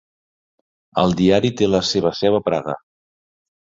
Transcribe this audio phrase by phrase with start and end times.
[1.03, 2.79] El diari té la seva seu a Praga.